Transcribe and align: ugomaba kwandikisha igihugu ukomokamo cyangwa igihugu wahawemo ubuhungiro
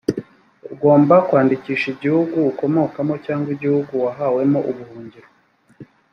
ugomaba 0.73 1.17
kwandikisha 1.27 1.85
igihugu 1.95 2.37
ukomokamo 2.51 3.13
cyangwa 3.25 3.49
igihugu 3.55 3.91
wahawemo 4.03 4.59
ubuhungiro 4.69 5.29